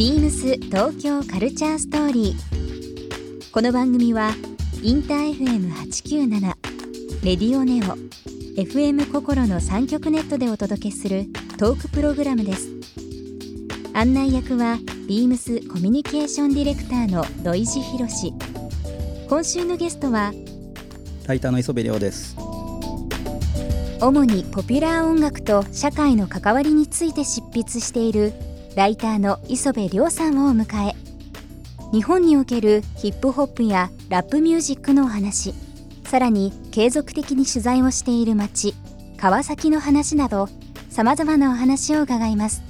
[0.00, 3.50] ビームス東京カルチャーストーリー。
[3.52, 4.30] この番組は
[4.82, 6.40] インター FM897
[7.22, 7.98] レディオネオ
[8.58, 11.26] FM 心の三極ネットでお届けする
[11.58, 12.70] トークプログラムです。
[13.92, 18.32] 案内役はビームスコミュニケーションディレクターの土井博志。
[19.28, 20.32] 今週のゲストは
[21.26, 22.38] ライターの磯部亮です
[24.00, 28.32] 主にポピュラー音楽と社会の関わりについて執筆している
[28.76, 30.94] ライターの磯部亮さんをお迎え。
[31.92, 35.54] 日本におけるヒップホップやラップミュージックのお話。
[36.04, 38.74] さらに継続的に取材をしている街
[39.16, 40.48] 川崎の話など
[40.88, 42.62] さまざまなお話を伺います。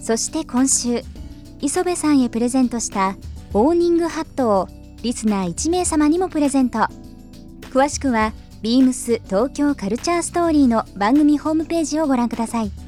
[0.00, 1.02] そして今週
[1.60, 3.16] 磯部さんへプレゼントした
[3.52, 4.68] オーニングハットを
[5.02, 6.86] リスナー1名様にもプレゼント。
[7.70, 12.87] 詳しくはビームス東京カルチャーストーリーの番組ホームページをご覧ください。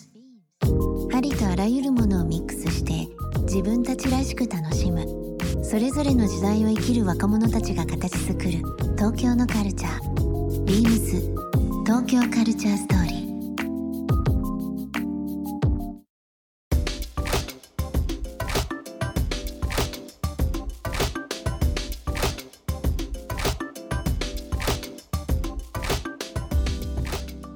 [1.13, 3.07] ありとあらゆるものをミックスして
[3.43, 5.05] 自分たちらしく楽しむ。
[5.63, 8.51] それぞれの時代を生きる若者たちが形作る
[8.97, 11.21] 東京のカルチャービームス
[11.85, 13.20] 東京カルチャーストーリー。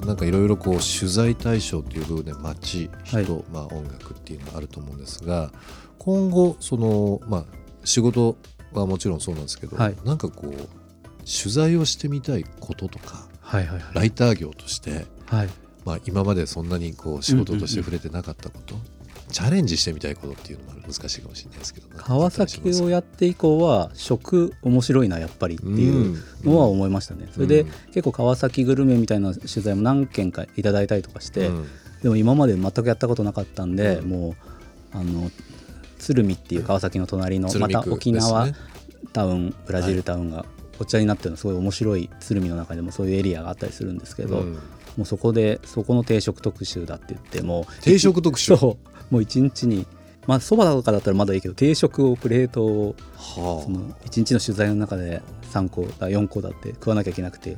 [0.06, 3.44] なんかいろいろこう取材対象という部分で街人、はい。
[3.52, 5.52] まあ、音楽っていうのがあると思うんですが
[5.98, 7.46] 今後その、まあ、
[7.84, 8.38] 仕事
[8.74, 9.96] はもちろんそうなんですけど、はい。
[10.06, 10.52] なんかこう
[11.26, 15.50] 取材をしてみたいこととかはいはいライター業として、はい。
[15.86, 18.76] まあ、今までそんなにこう仕事として触れてなかったこと、
[19.36, 27.70] チャレンジしてみたいことっていうのも難しいかもしれないですけど川崎をやって以降は食面白いなやっぱりっていうのは思いましたね、それで、うん。
[27.88, 31.68] 結構川崎グルメみたいな取材も何件かいただいたりとかして、うん。
[32.02, 34.10] でも今まで全くやったことなかったんで、うん。
[34.10, 35.30] もうあの
[36.00, 38.48] 鶴見っていう川崎の隣の、また沖縄
[39.12, 40.46] タウンブラジルタウンが
[40.80, 44.54] こちらになってるのすごい面白い鶴見の中でもそういうエリアがあったりするんですけど、うん。
[44.54, 48.54] もうそこでそこの定食特集だって言ってもう定食特集？
[49.10, 49.86] もう一日に
[50.28, 55.22] まあそばとかだったらまだいいけど定食をプレートをはその一日の取材の中で
[55.52, 57.56] 3個だ4個だって食わなきゃいけなくて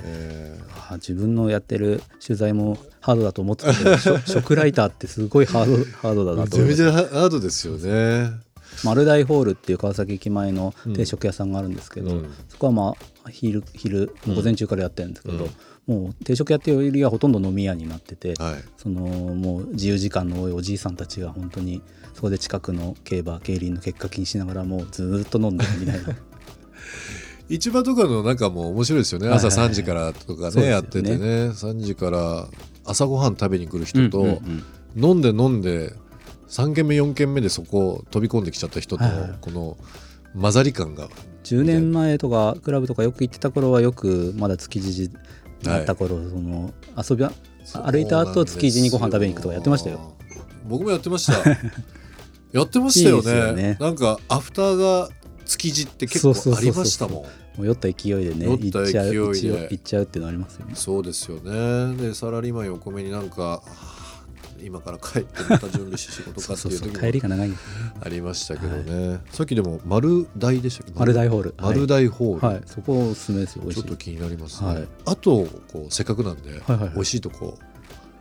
[0.94, 8.47] 自分のやってる取材もハードだと思ってたけど食 食ライターってすごいハードハードだーなとめちゃめちゃハードですよね。
[8.84, 12.34] 丸大ホールっていう川崎駅前の定食屋さんがあるんですけど、うん。
[12.50, 15.48] そこはまあ昼昼午前中からやってるんですけど、
[15.88, 18.56] もう定食屋っていうよりはほとんど飲み屋になってて、はい。
[18.78, 21.82] そのもう自由時間の多いおじいさんたちが本当に
[22.14, 26.16] そこで近くの競馬競輪の結果気にしながらもうずーっと飲んでるみたいな。
[27.50, 30.68] 市場とかの中も面白いですよね、朝3時からとかねね。
[30.68, 31.50] やっててね。
[31.50, 32.48] 3時から
[32.84, 34.64] 朝ごはん食べに来る人と、うんうん
[34.96, 35.04] うん。
[35.04, 35.94] 飲んで飲んで
[36.50, 39.38] 3軒目4軒目でそこ飛び込んできちゃった人とはいはい。
[39.42, 39.78] この
[40.40, 41.10] 混ざり感が
[41.44, 45.10] 10年前とかクラブとかよく行ってた頃はよくまだ築地
[45.64, 47.32] だった頃、その遊びは
[47.86, 50.14] 歩いた後築地にご飯食べに行くとかやってましたよ。
[50.68, 51.50] 僕もやってました。
[52.52, 53.54] やってましたよね。
[53.54, 53.78] ね。
[53.80, 55.10] なんかアフターが
[55.46, 57.24] 築地って結構ありましたもん。
[57.58, 57.94] もう酔った勢い
[58.26, 60.74] でね酔った行っちゃう勢いで行っちゃうっていうのありますよね。
[60.76, 61.96] そうですよね。
[61.96, 63.97] でサラリーマン横目になんかはあ
[64.64, 67.52] 今から帰ってまた準備して仕事かっていう時も帰りが長い
[68.02, 70.94] ありましたけどね、さっきでも丸大でしたっけ？
[70.96, 71.56] 丸大ホール。
[71.58, 72.62] 丸大ホール、はい。
[72.66, 74.88] そこおすすめですよちょっと気になりますね、はい。
[75.06, 77.58] あとこうせっかくなんで、はいはい美味しいとこ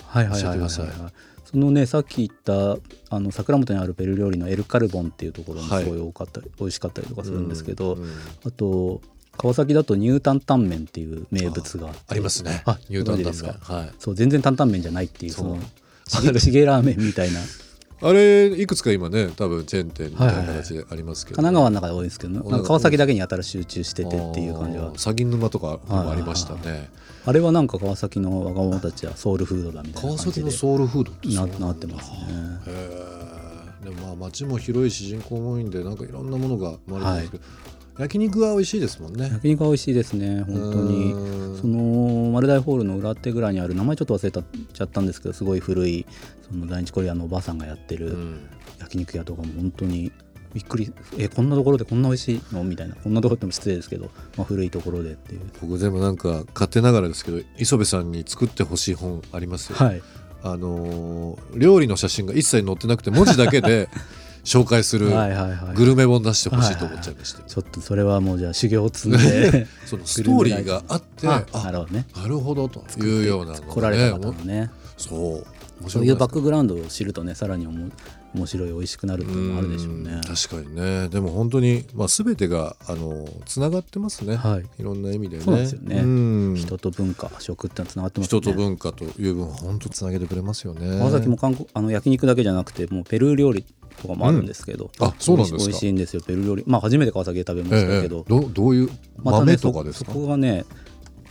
[0.07, 0.29] はい。
[0.29, 1.13] はいはいはいはい教えてください。
[1.45, 2.77] そのねさっき言った
[3.09, 8.11] あの桜本にあるペル料理のエルカルボンっていうところもすごい多かったり、美味しかったりとかするんですけど、うんうん
[8.45, 9.01] あと
[9.39, 12.63] 川崎だとニュータンタンメンっていう名物がありますね。
[12.65, 13.53] あニュータンタンメン。
[13.53, 13.93] はい。
[13.99, 15.33] そう全然担々麺じゃないっていう。
[15.33, 15.59] その
[16.09, 17.41] チゲチゲラーメンみたいな。
[18.03, 24.89] あれいくつか今ね多分チェーン店みたいな形でありますけど、神奈川の中で多いんですけど川なんか川崎だけにやたら集中しててっていう感じは。
[24.89, 26.91] あー鷺沼とかにもありましたね。
[27.25, 32.19] あれはなんか川崎の若者たちはソウルフードだみたいな川崎のソウルフードってななってますね。
[32.67, 32.71] へ
[33.83, 37.45] えでもまあ街も広いし人口も多いんでなんかいろんなものが生まれてますけど、
[37.99, 39.31] 焼肉は美味しいですもんね。
[39.33, 41.13] 焼肉は美味しいですね本当に。
[41.13, 41.59] うん。
[41.61, 46.05] その丸大ホールの裏手ぐらいにある名前ちょっと忘れたちゃったんですけどすごい古い
[46.49, 48.49] その在日コリアンのおばあさんがやってるうん。
[48.79, 50.13] 焼肉屋とかも本当に
[50.53, 52.65] びっくりえこんなところでこんな美味しいの？
[52.65, 52.95] みたいな。
[52.97, 55.41] こんなところでも失礼ですけど、まあ、古いところでっていう。
[55.61, 60.03] 僕でもなんか勝手ながらですけど磯部さんに作ってほしい本ありますよ、はい。
[60.43, 63.89] あのー料理の写真が一切載ってなくて文字だけで
[64.47, 65.09] 紹介する
[65.75, 69.67] グルメ本出してほしいと思っちゃいました、ちょっとそれはもうじゃあ修行を積んで。
[69.85, 72.07] その ストーリーがあってああなるほどね。
[72.15, 74.71] なるほどというようなのがね来られた方のね。
[74.97, 75.47] そう。
[75.81, 77.91] 面そういうバッククグラウンドを知るとねさらにおも
[78.37, 80.21] 面白い美味しくなるっていうのもあるでしょうね。
[80.27, 81.09] 確かにね。
[81.09, 84.65] でも本当にまあ全てがあのつながってますね、はい。
[84.81, 85.43] いろんな意味でね。
[85.43, 85.97] そうですよね。
[85.97, 86.07] う
[86.53, 86.55] ん。
[86.57, 88.43] 人と文化食ってつながってますよね。
[88.43, 90.99] 人と文化という分本当つなげてくれますよね。
[90.99, 93.65] 川崎も韓国あの焼肉だけじゃなくてもうペルー料理
[94.03, 95.07] とかもあるんですけど、うん。
[95.07, 95.59] あそうなんですか。
[95.65, 96.65] 美味しいんですよペルー料理。
[96.67, 98.91] まあ初めて川崎で食べましたけど、ええどどういう
[99.23, 100.65] 豆とかですか、そそこがね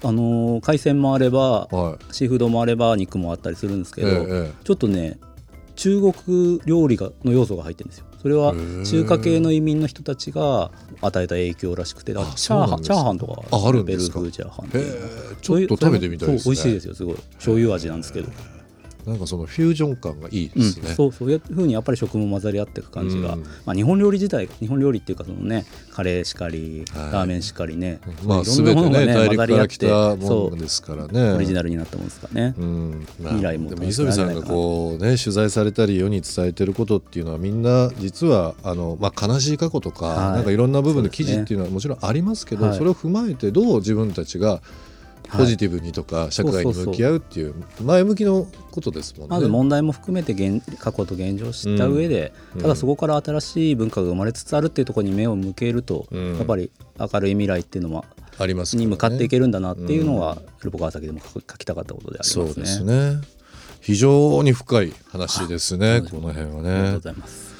[0.03, 2.13] あのー海鮮もあればはい。
[2.13, 4.51] シーフードもあれば肉もあったりするんですけど、えええ。
[4.63, 5.17] ちょっとね
[5.75, 8.05] 中国料理がの要素が入ってるんですよ。
[8.21, 8.53] それは
[8.85, 12.13] 中華系の移民の人たちが与えた影響らしくて。
[12.13, 14.19] チャーハンチャーハンとかああるんですか。
[14.19, 14.69] ペルー風チャーハン
[15.41, 16.55] ちょっと食べてみたいですね。
[16.55, 17.15] 美味しいですよすごい。
[17.35, 18.29] 醤油味なんですけど、
[19.05, 23.43] なんかそのフュージョン感がいいでうんすね、そうそういうふうにやっぱり食も混ざり合っていく感じが、うん。
[23.65, 27.11] まあ、日本料理自体日本料理っていうかそのねカレーしかり、はい。
[27.13, 30.51] ラーメンしかりね、まあいろんなものがね大陸から混ざり合って来たもそう。
[30.51, 31.31] のですからね。
[31.33, 33.07] オリジナルになったもんですかね、うん。
[33.21, 40.17] まあ未来もでも磯部さんがこうね取材されたり世に伝えてることっていうのはみんな実はあの、まあ、悲しい過去とか、はい。
[40.33, 42.77] なんかいろんな部分の記事っていうのはもちろんありますけどはい。
[42.77, 44.61] それを踏まえてどう自分たちが
[45.29, 49.35] ポジティブにとか社会に向き合うっていう前向きのことですもんね。
[49.35, 52.61] まず問題も含めて現過去と現状を知った上で、うん。
[52.61, 56.37] ただそこから新しい文化が生まれつつあるっていうところに目を向けると、うん。
[56.37, 58.05] やっぱり明るい未来っていうのも
[58.37, 62.63] ありますに向かっていけるんだなっていうのが、ルポ川崎でも書きたかったことでありますね。
[62.63, 63.21] ですね。
[63.85, 67.54] 非常に深い話ですねあこの辺はありがとうねございます。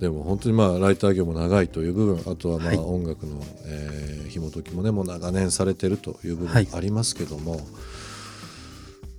[0.00, 2.76] でも本当にまあライター業も長いという部分あとはまはい。
[2.76, 6.64] あ音楽の、えー紐解きもねもう長年されてるという部はい。
[6.64, 7.60] 分ありますけども、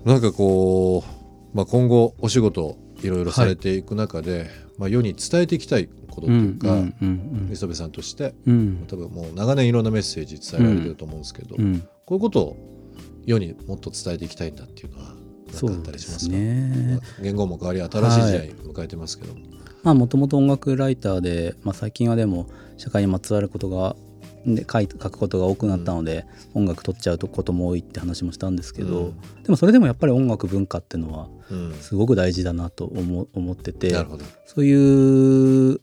[0.06, 1.04] なんかこ
[1.54, 8.54] う、まあ、今後お仕事いろいろされていく中で、まあ、世に伝えていきたいことというか、うんうん磯部さんとしてうん。
[8.54, 11.82] うん多分もう長年いろんなメッセージ伝えられてると思うんですけど、うん。
[11.82, 12.58] こういうことを
[13.26, 15.14] 世にもっと伝えていきたいんだっていうのは
[15.54, 16.36] 何かあったりしますか？
[16.36, 17.00] ね。
[17.02, 19.42] まあ言語も変わり新しい時代迎えてますけども、
[19.84, 22.48] まあもともと音楽ライターで、まあ、最近はでも
[22.78, 23.96] 社会にまつわることが
[24.46, 29.22] で書い書くことが多くなったので、音楽取っちゃうことも多いって話もしたんですけど、うん。
[29.44, 31.74] でもそれでもやっぱり音楽文化っていうのはうん。
[31.76, 34.26] すごく大事だなと思思っててなるほど。
[34.46, 35.80] そういう、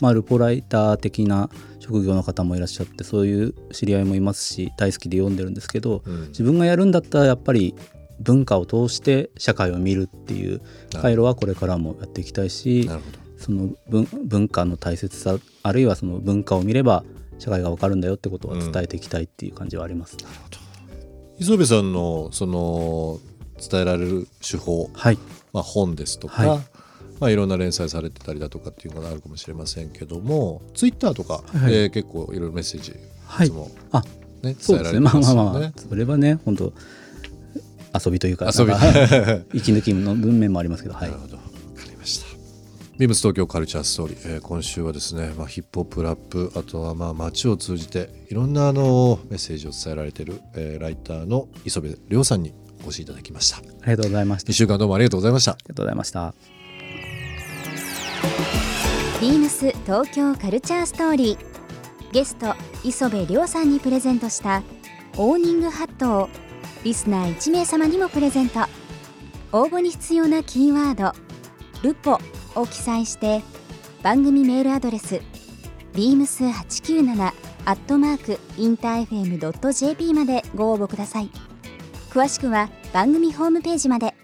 [0.00, 1.50] まあ、ルポライター的な
[1.80, 6.28] 職業の方もいらっしゃってそういう知り合いもいますし大好きで読んでるんですけどうん。
[6.28, 7.74] 自分がやるんだったらやっぱり
[8.20, 10.60] 文化を通して社会を見るっていう
[11.00, 17.02] 回路はこれからもやっていきたいしなるほどその文文化の大切さあるいはその文化を見れば
[17.38, 20.16] 社会がわかるんだよってことは伝えていきたいっていう感じはあります、
[21.38, 23.20] 磯部さんのその
[23.58, 25.18] 伝えられる手法、はい。
[25.52, 26.58] まあ、本ですとか、はい。
[26.58, 26.60] い
[27.20, 31.72] まあ、いろんな連載されてたりだとかっていうのがあるかもしれませんけどもツイッターとかはい。
[31.72, 32.94] で結構いろいろメッセージ
[33.26, 33.48] はい。
[33.48, 34.02] いつも、あ
[34.42, 34.56] ね。
[34.58, 35.00] そうですね。
[35.00, 35.72] まあまあまあ。
[35.76, 36.72] それはね本当
[38.04, 38.72] 遊びというか遊び。
[39.54, 41.10] 息抜きの文面もありますけどはい。
[41.10, 41.37] なるほど
[42.98, 53.58] ビームス東京カルチャーストーリー、えー今週はですね、まあ、ヒップホップラップあとはまあ街を通じていろんなあのメッセージを伝えられている、えーライターの磯部亮さんにお越しいただきました。
[53.58, 54.50] ありがとうございました。
[54.50, 55.52] 1週間どうもありがとうございました。
[55.52, 56.34] ありがとうございました。
[59.20, 64.64] ビームス東京カルチャーストーリーゲスト磯部亮さんにプレゼントした
[65.16, 66.28] オーニングハットを
[66.82, 68.60] リスナー1名様にもプレゼント。
[69.52, 71.12] 応募に必要なキーワード
[71.82, 72.18] 「ルポ」
[72.60, 73.42] を記載して
[74.02, 75.20] 番組メールアドレス
[75.94, 77.32] beams897
[77.64, 81.30] アットマークインター FM.jp までご応募ください。
[82.10, 84.14] 詳しくは番組ホームページまで。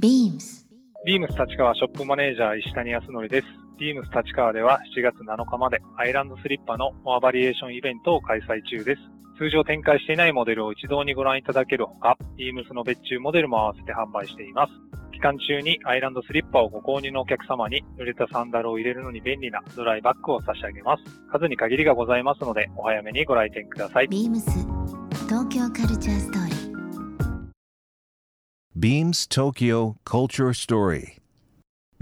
[0.00, 0.66] Beams
[1.06, 3.65] ビームス立川ショップマネージャー石谷康則です。
[3.78, 9.02] ビームス立川では7月7日までアイランドスリッパのモアバリエーションイベントを開催中です。
[9.38, 14.72] 通常展開していないモデルを一堂にご覧いただけるほか、ビームスの別注モデルも合わせて販売しています。
[15.12, 21.02] 期間中にアイランドスリッパをご購入のお客様に濡れたサンダルを入れるのに便利なドライバッグを差し上げます。
[21.30, 24.08] 数に限りがございますので、お早めにご来店ください。
[24.08, 24.40] Beams
[25.28, 26.56] 東京カルチャーストーリー
[28.78, 31.25] Beams Tokyo Culture Story.